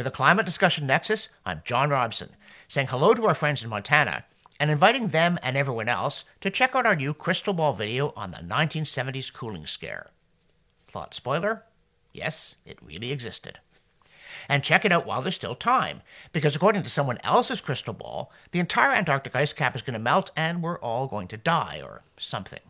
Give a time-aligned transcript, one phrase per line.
[0.00, 2.30] For the Climate Discussion Nexus, I'm John Robson,
[2.68, 4.24] saying hello to our friends in Montana
[4.58, 8.30] and inviting them and everyone else to check out our new crystal ball video on
[8.30, 10.08] the 1970s cooling scare.
[10.86, 11.64] Plot spoiler?
[12.14, 13.58] Yes, it really existed.
[14.48, 16.00] And check it out while there's still time,
[16.32, 20.00] because according to someone else's crystal ball, the entire Antarctic ice cap is going to
[20.00, 22.60] melt and we're all going to die or something.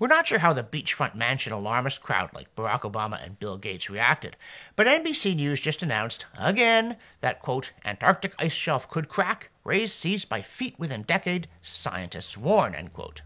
[0.00, 3.90] We're not sure how the beachfront mansion alarmist crowd like Barack Obama and Bill Gates
[3.90, 4.36] reacted,
[4.76, 10.24] but NBC News just announced, again, that, quote, Antarctic ice shelf could crack, raise seas
[10.24, 13.22] by feet within decade, scientists warn, end quote.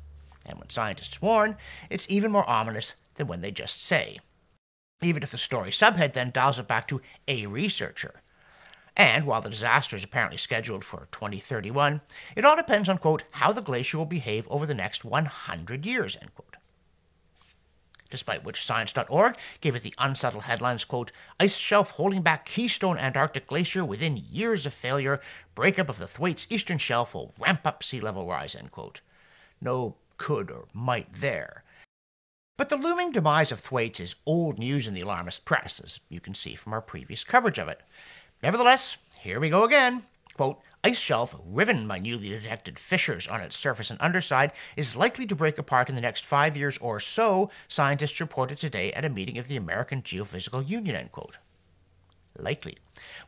[0.49, 1.59] And when scientists warn,
[1.91, 4.21] it's even more ominous than when they just say.
[5.03, 8.23] Even if the story subhead then dials it back to a researcher.
[8.97, 12.01] And while the disaster is apparently scheduled for 2031,
[12.35, 16.17] it all depends on, quote, how the glacier will behave over the next 100 years,
[16.19, 16.52] end quote
[18.13, 23.47] despite which Science.org gave it the unsettled headlines, quote, Ice shelf holding back Keystone Antarctic
[23.47, 25.19] Glacier within years of failure.
[25.55, 29.01] Breakup of the Thwaites Eastern Shelf will ramp up sea level rise, end quote.
[29.63, 31.65] No could or might there.
[32.59, 36.21] But the looming demise of Thwaites is old news in the alarmist press, as you
[36.21, 37.81] can see from our previous coverage of it.
[38.43, 40.03] Nevertheless, here we go again.
[40.35, 45.27] Quote, ice shelf, riven by newly detected fissures on its surface and underside, is likely
[45.27, 49.11] to break apart in the next five years or so, scientists reported today at a
[49.11, 51.37] meeting of the American Geophysical Union, end quote.
[52.39, 52.79] Likely.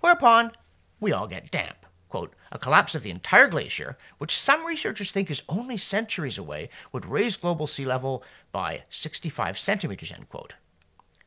[0.01, 0.53] Whereupon,
[0.99, 1.85] we all get damp.
[2.09, 6.71] Quote, a collapse of the entire glacier, which some researchers think is only centuries away,
[6.93, 10.55] would raise global sea level by 65 centimeters, end quote.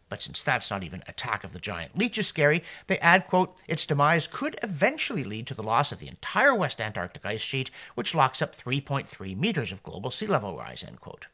[0.09, 3.55] But since that's not even attack of the giant leech is scary, they add, quote,
[3.67, 7.71] its demise could eventually lead to the loss of the entire West Antarctic ice sheet,
[7.95, 11.27] which locks up 3.3 meters of global sea level rise, end quote.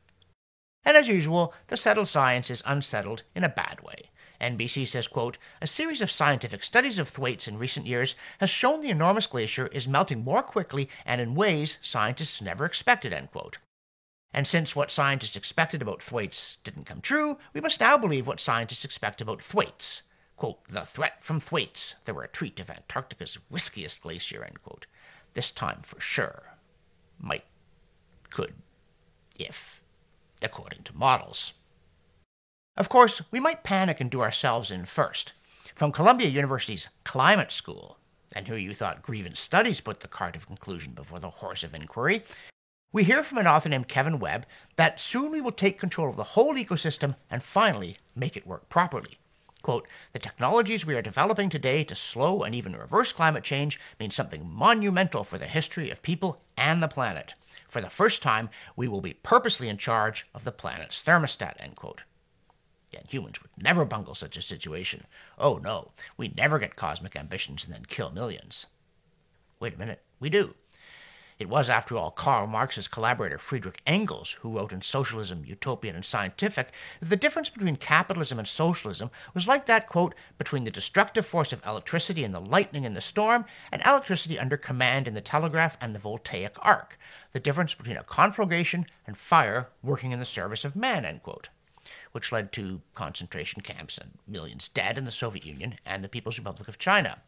[0.86, 4.10] And as usual, the settled science is unsettled in a bad way.
[4.42, 8.82] NBC says, quote, a series of scientific studies of Thwaites in recent years has shown
[8.82, 13.60] the enormous glacier is melting more quickly and in ways scientists never expected, end quote.
[14.33, 18.39] And since what scientists expected about Thwaites didn't come true, we must now believe what
[18.39, 20.02] scientists expect about Thwaites.
[20.38, 24.88] Quote, the threat from Thwaites, the retreat of Antarctica's whiskiest glacier, end quote.
[25.36, 26.54] This time for sure.
[27.20, 27.45] Might,
[28.32, 28.55] could,
[29.38, 29.82] if,
[30.42, 31.54] according to models.
[32.76, 35.33] Of course, we might panic and do ourselves in first.
[35.76, 37.98] From Columbia University's Climate School,
[38.36, 41.76] and who you thought grievance studies put the cart of conclusion before the horse of
[41.76, 42.23] inquiry,
[42.93, 44.45] we hear from an author named Kevin Webb
[44.76, 48.70] that soon we will take control of the whole ecosystem and finally make it work
[48.70, 49.17] properly.
[49.64, 54.11] Quote, the technologies we are developing today to slow and even reverse climate change mean
[54.11, 57.33] something monumental for the history of people and the planet.
[57.67, 61.76] For the first time, we will be purposely in charge of the planet's thermostat, end
[61.76, 62.03] quote.
[62.95, 65.05] And humans would never bungle such a situation.
[65.39, 68.67] Oh no, we never get cosmic ambitions and then kill millions.
[69.59, 70.53] Wait a minute, we do.
[71.39, 76.05] It was, after all, Karl Marx's collaborator Friedrich Engels who wrote in Socialism, Utopian, and
[76.05, 81.26] Scientific that the difference between capitalism and socialism was like that, quote, between the destructive
[81.26, 85.21] force of electricity and the lightning in the storm, and electricity under command in the
[85.21, 86.99] telegraph and the voltaic arc,
[87.32, 91.50] the difference between a conflagration and fire working in the service of man, end quote
[92.14, 96.38] which led to concentration camps and millions dead in the Soviet Union and the People's
[96.38, 97.21] Republic of China.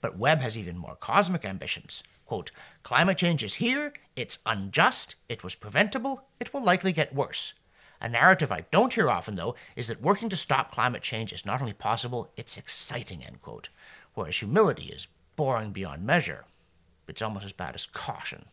[0.00, 2.02] But Webb has even more cosmic ambitions.
[2.26, 2.50] Quote,
[2.82, 7.52] climate change is here, it's unjust, it was preventable, it will likely get worse.
[8.00, 11.46] A narrative I don't hear often, though, is that working to stop climate change is
[11.46, 13.68] not only possible, it's exciting, end quote.
[14.14, 16.44] Whereas humility is boring beyond measure.
[17.08, 18.46] It's almost as bad as caution.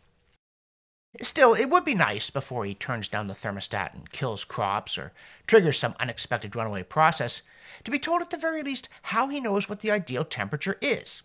[1.21, 5.11] Still, it would be nice before he turns down the thermostat and kills crops or
[5.47, 7.41] triggers some unexpected runaway process
[7.83, 11.23] to be told at the very least how he knows what the ideal temperature is.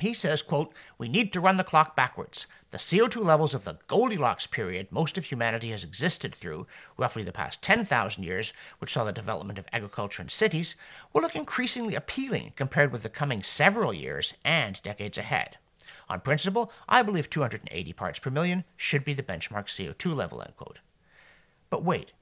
[0.00, 2.46] He says, quote, We need to run the clock backwards.
[2.70, 6.66] The CO2 levels of the Goldilocks period most of humanity has existed through,
[6.96, 10.74] roughly the past 10,000 years, which saw the development of agriculture and cities,
[11.12, 15.58] will look increasingly appealing compared with the coming several years and decades ahead.
[16.08, 20.56] On principle, I believe 280 parts per million should be the benchmark CO2 level, end
[20.56, 20.78] quote.
[21.68, 22.12] But wait,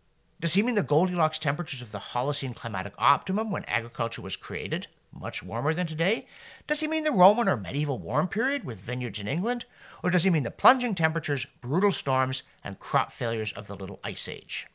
[0.41, 4.89] does he mean the Goldilocks temperatures of the Holocene climatic optimum when agriculture was created?
[5.13, 6.27] Much warmer than today?
[6.67, 9.65] Does he mean the Roman or medieval warm period with vineyards in England?
[10.03, 14.01] Or does he mean the plunging temperatures, brutal storms, and crop failures of the Little
[14.05, 14.67] Ice Age?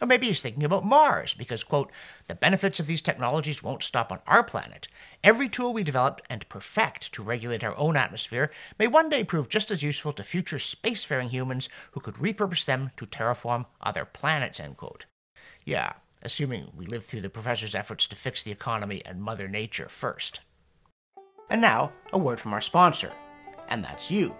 [0.00, 1.90] Or maybe he's thinking about Mars, because, quote,
[2.28, 4.88] the benefits of these technologies won't stop on our planet.
[5.24, 9.48] Every tool we develop and perfect to regulate our own atmosphere may one day prove
[9.48, 14.60] just as useful to future spacefaring humans who could repurpose them to terraform other planets,
[14.60, 15.06] end quote.
[15.64, 15.94] Yeah,
[16.26, 20.40] assuming we live through the professor's efforts to fix the economy and Mother Nature first.
[21.50, 23.12] And now, a word from our sponsor,
[23.68, 24.34] and that's you.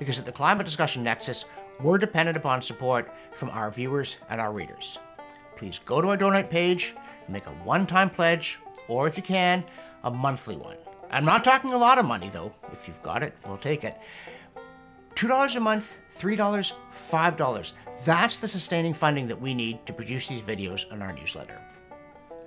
[0.00, 1.44] Because at the Climate Discussion Nexus,
[1.80, 4.98] we're dependent upon support from our viewers and our readers.
[5.56, 6.96] Please go to our donate page,
[7.28, 9.62] make a one time pledge, or if you can,
[10.02, 10.78] a monthly one.
[11.12, 12.52] I'm not talking a lot of money though.
[12.72, 13.96] If you've got it, we'll take it.
[15.14, 17.72] $2 a month, $3, $5.
[18.04, 21.60] That's the sustaining funding that we need to produce these videos on our newsletter.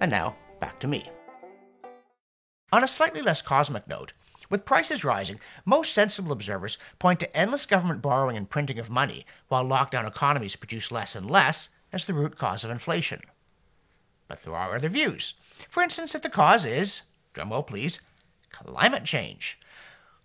[0.01, 1.07] And now, back to me.
[2.71, 4.13] On a slightly less cosmic note,
[4.49, 9.27] with prices rising, most sensible observers point to endless government borrowing and printing of money,
[9.47, 13.21] while lockdown economies produce less and less, as the root cause of inflation.
[14.27, 15.35] But there are other views.
[15.69, 17.03] For instance, that the cause is,
[17.35, 17.99] drumroll please,
[18.51, 19.59] climate change.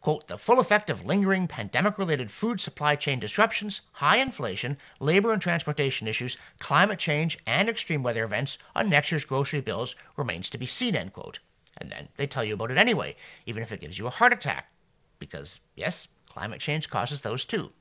[0.00, 5.32] Quote, the full effect of lingering pandemic related food supply chain disruptions, high inflation, labor
[5.32, 10.48] and transportation issues, climate change, and extreme weather events on next year's grocery bills remains
[10.50, 11.40] to be seen, end quote.
[11.78, 14.32] And then they tell you about it anyway, even if it gives you a heart
[14.32, 14.70] attack.
[15.18, 17.72] Because, yes, climate change causes those too.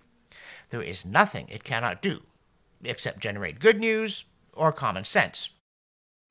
[0.69, 2.23] There is nothing it cannot do,
[2.83, 5.51] except generate good news or common sense.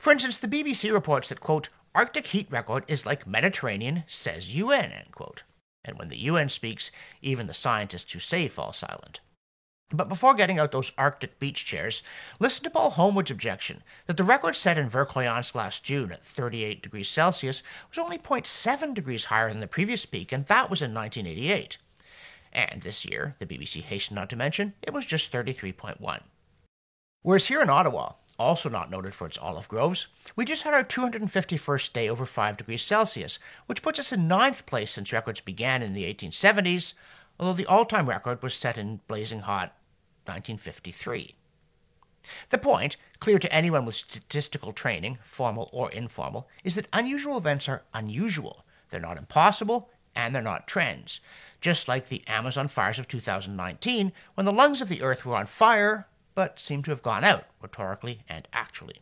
[0.00, 4.92] For instance, the BBC reports that, quote, Arctic heat record is like Mediterranean, says UN,
[4.92, 5.44] end quote.
[5.86, 6.90] And when the UN speaks,
[7.22, 9.20] even the scientists who say fall silent.
[9.92, 12.02] But before getting out those Arctic beach chairs,
[12.40, 16.82] listen to Paul Homewood's objection that the record set in Verkhoyansk last June at 38
[16.82, 20.92] degrees Celsius was only 0.7 degrees higher than the previous peak, and that was in
[20.92, 21.78] 1988.
[22.52, 26.20] And this year, the BBC hastened not to mention, it was just 33.1.
[27.22, 30.84] Whereas here in Ottawa, also not noted for its olive groves, we just had our
[30.84, 35.82] 251st day over 5 degrees Celsius, which puts us in ninth place since records began
[35.82, 36.94] in the 1870s,
[37.38, 39.74] although the all time record was set in blazing hot
[40.26, 41.34] 1953.
[42.50, 47.68] The point, clear to anyone with statistical training, formal or informal, is that unusual events
[47.68, 48.64] are unusual.
[48.90, 51.20] They're not impossible, and they're not trends.
[51.60, 55.46] Just like the Amazon fires of 2019, when the lungs of the earth were on
[55.46, 59.00] fire, but seem to have gone out, rhetorically and actually.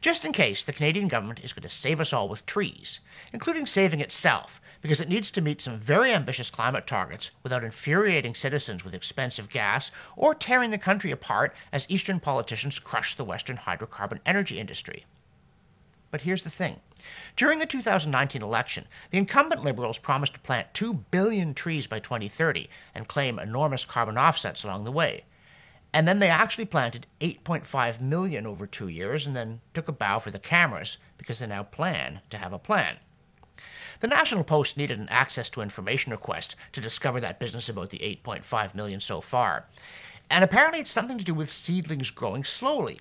[0.00, 3.00] Just in case, the Canadian government is going to save us all with trees,
[3.32, 8.34] including saving itself, because it needs to meet some very ambitious climate targets without infuriating
[8.34, 13.56] citizens with expensive gas or tearing the country apart as Eastern politicians crush the Western
[13.56, 15.06] hydrocarbon energy industry.
[16.10, 16.80] But here's the thing.
[17.36, 22.68] During the 2019 election, the incumbent Liberals promised to plant 2 billion trees by 2030
[22.94, 25.24] and claim enormous carbon offsets along the way.
[25.96, 30.18] And then they actually planted 8.5 million over two years and then took a bow
[30.18, 32.98] for the cameras because they now plan to have a plan.
[34.00, 38.20] The National Post needed an access to information request to discover that business about the
[38.26, 39.68] 8.5 million so far.
[40.28, 43.00] And apparently it's something to do with seedlings growing slowly,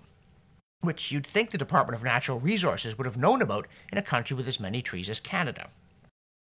[0.79, 4.37] which you'd think the Department of Natural Resources would have known about in a country
[4.37, 5.67] with as many trees as Canada.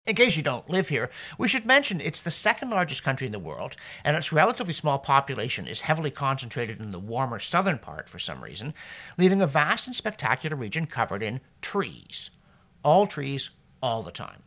[0.06, 1.08] In case you don't live here,
[1.38, 3.74] we should mention it's the second largest country in the world,
[4.04, 8.44] and its relatively small population is heavily concentrated in the warmer southern part for some
[8.44, 8.74] reason,
[9.16, 12.28] leaving a vast and spectacular region covered in trees.
[12.82, 13.48] All trees,
[13.82, 14.42] all the time.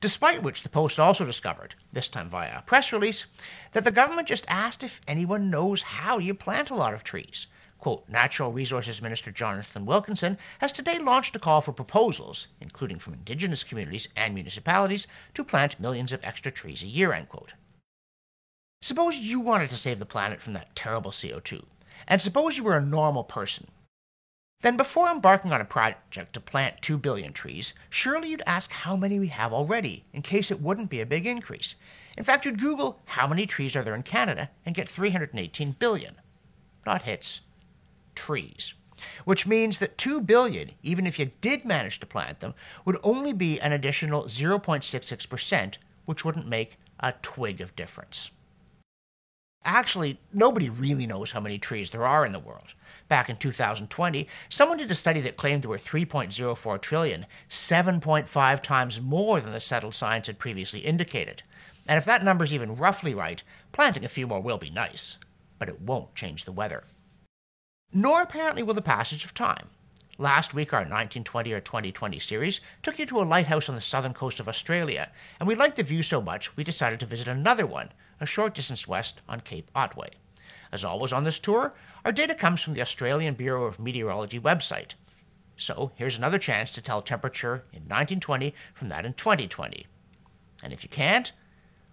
[0.00, 3.26] Despite which, the Post also discovered, this time via a press release,
[3.72, 7.48] that the government just asked if anyone knows how you plant a lot of trees.
[7.80, 13.14] Quote, Natural Resources Minister Jonathan Wilkinson has today launched a call for proposals, including from
[13.14, 17.54] Indigenous communities and municipalities, to plant millions of extra trees a year, end quote.
[18.82, 21.64] Suppose you wanted to save the planet from that terrible CO2,
[22.06, 23.66] and suppose you were a normal person
[24.62, 28.94] then, before embarking on a project to plant 2 billion trees, surely you'd ask how
[28.94, 31.76] many we have already, in case it wouldn't be a big increase.
[32.18, 36.14] In fact, you'd Google how many trees are there in Canada and get 318 billion.
[36.84, 37.40] Not hits,
[38.14, 38.74] trees.
[39.24, 43.32] Which means that 2 billion, even if you did manage to plant them, would only
[43.32, 48.30] be an additional 0.66%, which wouldn't make a twig of difference.
[49.64, 52.72] Actually, nobody really knows how many trees there are in the world.
[53.08, 59.00] Back in 2020, someone did a study that claimed there were 3.04 trillion, 7.5 times
[59.00, 61.42] more than the settled science had previously indicated.
[61.86, 65.18] And if that number's even roughly right, planting a few more will be nice,
[65.58, 66.84] but it won't change the weather.
[67.92, 69.68] Nor apparently will the passage of time.
[70.16, 74.14] Last week, our 1920 or 2020 series took you to a lighthouse on the southern
[74.14, 77.66] coast of Australia, and we liked the view so much we decided to visit another
[77.66, 80.10] one, a short distance west on Cape Otway.
[80.70, 84.94] As always on this tour, our data comes from the Australian Bureau of Meteorology website.
[85.56, 89.84] So here's another chance to tell temperature in 1920 from that in 2020.
[90.62, 91.32] And if you can't,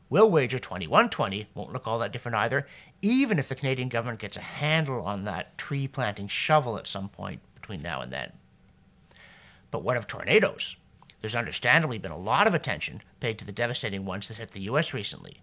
[0.10, 2.68] we'll wager 2120 won't look all that different either,
[3.02, 7.10] even if the Canadian government gets a handle on that tree planting shovel at some
[7.10, 8.32] point between now and then.
[9.72, 10.76] But what of tornadoes?
[11.20, 14.62] There's understandably been a lot of attention paid to the devastating ones that hit the
[14.62, 14.94] U.S.
[14.94, 15.42] recently.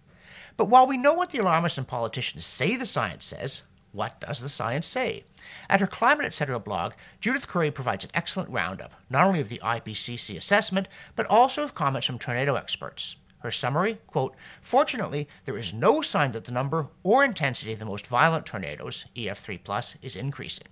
[0.57, 4.41] But while we know what the alarmists and politicians say the science says, what does
[4.41, 5.23] the science say?
[5.69, 6.59] At her Climate Etc.
[6.59, 11.63] blog, Judith Curry provides an excellent roundup, not only of the IPCC assessment, but also
[11.63, 13.15] of comments from tornado experts.
[13.45, 17.85] Her summary, quote, Fortunately, there is no sign that the number or intensity of the
[17.85, 20.65] most violent tornadoes, EF3+, is increasing.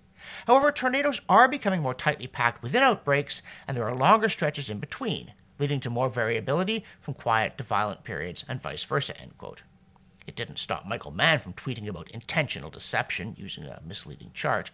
[0.48, 4.80] However, tornadoes are becoming more tightly packed within outbreaks, and there are longer stretches in
[4.80, 9.62] between, leading to more variability from quiet to violent periods and vice versa, end quote.
[10.26, 14.72] It didn't stop Michael Mann from tweeting about intentional deception using a misleading chart.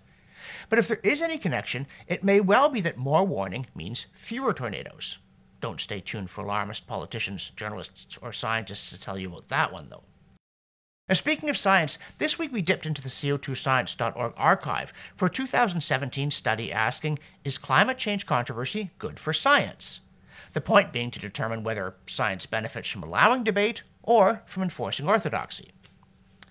[0.70, 4.54] But if there is any connection, it may well be that more warning means fewer
[4.54, 5.18] tornadoes.
[5.62, 9.90] Don't stay tuned for alarmist politicians, journalists, or scientists to tell you about that one,
[9.90, 10.04] though.
[11.10, 16.30] Now, speaking of science, this week we dipped into the CO2science.org archive for a 2017
[16.30, 20.02] study asking Is climate change controversy good for science?
[20.54, 25.72] The point being to determine whether science benefits from allowing debate or from enforcing orthodoxy.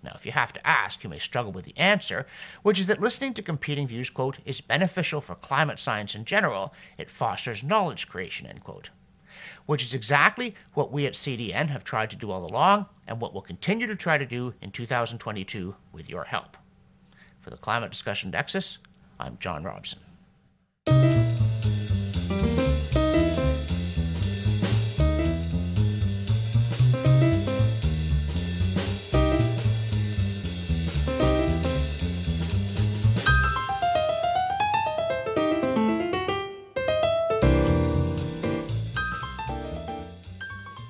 [0.03, 2.27] Now, if you have to ask, you may struggle with the answer,
[2.63, 6.75] which is that listening to competing views, quote, is beneficial for climate science in general.
[6.99, 8.91] It fosters knowledge creation, end quote.
[9.67, 13.33] Which is exactly what we at CDN have tried to do all along and what
[13.33, 16.57] we'll continue to try to do in 2022 with your help.
[17.41, 18.79] For the Climate Discussion Nexus,
[19.21, 20.01] I'm John Robson.